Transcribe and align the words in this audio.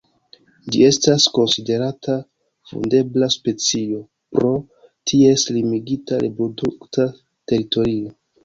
Ĝi 0.75 0.79
estas 0.85 1.25
konsiderata 1.35 2.15
vundebla 2.71 3.29
specio 3.35 4.01
pro 4.37 4.51
ties 5.13 5.47
limigita 5.59 6.23
reprodukta 6.25 7.11
teritorio. 7.15 8.17